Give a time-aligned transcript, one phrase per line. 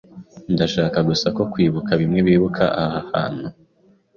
[0.53, 3.47] Ndashaka gusa ko kwibuka bimwe bibuka aha hantu.